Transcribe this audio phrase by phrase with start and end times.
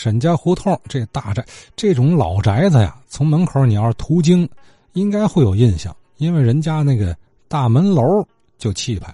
[0.00, 1.44] 沈家胡同这大宅，
[1.74, 4.48] 这种老宅子呀，从门口你要是途经，
[4.92, 7.16] 应该会有印象，因为人家那个
[7.48, 8.24] 大门楼
[8.58, 9.12] 就气派。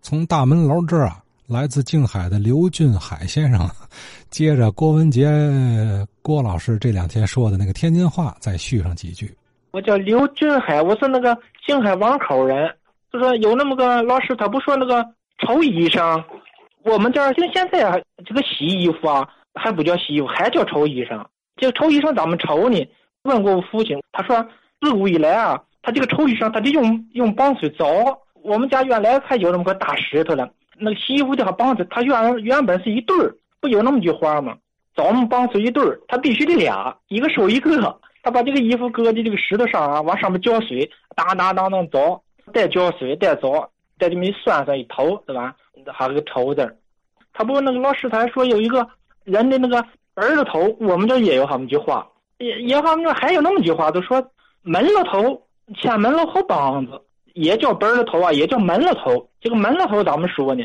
[0.00, 3.68] 从大门楼这儿啊，来自静海的刘俊海先生，
[4.30, 5.28] 接着郭文杰
[6.22, 9.30] 郭老师这两天说的那个天津话，再续上几句。
[9.72, 11.36] 我叫刘俊海，我是那个
[11.66, 12.74] 静海王口人。
[13.12, 15.04] 就说有那么个老师，他不说那个
[15.46, 16.24] 抽衣裳，
[16.82, 17.94] 我们这儿就现在啊
[18.24, 21.24] 这个洗衣服啊，还不叫洗衣服，还叫抽衣裳。
[21.56, 22.86] 这个抽衣裳怎么抽呢？
[23.22, 24.46] 问过我父亲，他说
[24.80, 28.18] 自古以来啊，他这个抽衣裳，他得用用棒槌凿。
[28.42, 34.56] 我们家原来还有那么个大石头了，那个洗衣服的棒子，它原原本是一对儿，不有那么句话吗？
[34.94, 38.00] 凿木棒槌一对儿，他必须得俩，一个手一个。
[38.22, 42.20] 他把这个衣服搁在这个石头上啊，往上面浇水，当当当当凿，
[42.52, 43.68] 再浇水，再凿，
[43.98, 45.54] 在这么一拴上一头，对吧？
[45.92, 46.76] 还有个头字。
[47.32, 48.88] 他不那个老师他还说有一个
[49.24, 52.06] 人的那个儿子头，我们这也有这么句话，
[52.38, 54.24] 也也好像还有那么句话，都说
[54.62, 55.42] 门了头，
[55.76, 57.00] 前门了后膀子。
[57.34, 59.28] 也叫儿的头啊，也叫门了头。
[59.40, 60.64] 这个门了头怎么说呢？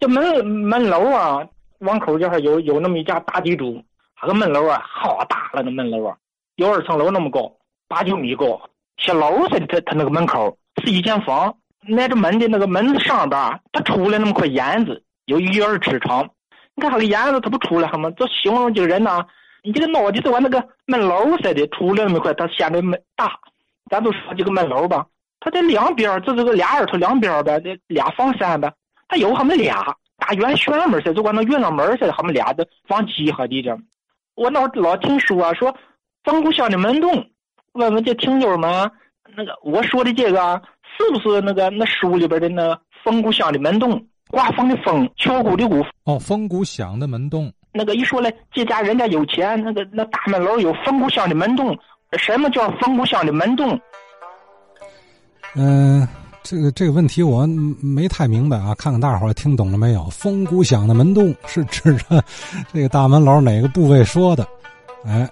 [0.00, 1.46] 这门门楼啊，
[1.80, 3.84] 往口这儿有有那么一家大地主，
[4.22, 6.16] 那个门楼啊，好大了，那门楼啊，
[6.56, 7.52] 有二层楼那么高，
[7.88, 8.58] 八九米高，
[8.96, 9.66] 像楼似的。
[9.66, 11.54] 他他那个门口是一间房，
[11.94, 16.30] 挨着门的那个门子上边儿，他出来那么块烟子，有一二尺长。
[16.78, 18.08] 你看那个烟子，他不出来吗？
[18.12, 19.26] 这形容这个人呢，
[19.64, 23.32] 你这个脑袋就跟那个门楼似的，出来那么快，他显得门大。
[23.90, 25.04] 咱都说这个门楼吧。
[25.40, 28.72] 它这两边这这个俩耳朵两边呗，这俩房山呗，
[29.08, 33.76] 它有他们俩大圆旋门似的，就跟那月亮门似的，他们俩的放鸡和的这。
[34.36, 35.74] 我老老听说啊说
[36.22, 37.28] 冯谷乡的门洞，
[37.72, 38.88] 问问这听友们，
[39.34, 40.62] 那个我说的这个
[40.96, 44.06] 是不是那个那书里边的那冯谷乡的门洞？
[44.30, 45.84] 刮风的风，敲鼓的鼓。
[46.04, 47.52] 哦，风鼓响的门洞。
[47.72, 51.76] 那个一说嘞，这家人家有钱，那个那大门楼有风鼓响的门洞。
[52.18, 53.78] 什么叫风鼓响的门洞？
[55.54, 56.06] 嗯，
[56.42, 57.46] 这个这个问题我
[57.82, 60.04] 没太明白啊，看看大伙儿听懂了没有？
[60.10, 62.22] 风鼓响的门洞是指着
[62.72, 64.46] 这个大门楼哪个部位说的？
[65.04, 65.28] 哎，